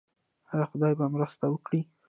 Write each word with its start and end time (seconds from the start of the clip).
آیا 0.51 0.65
خدای 0.71 0.93
به 0.99 1.05
مرسته 1.15 1.45
وکړي؟ 1.49 1.81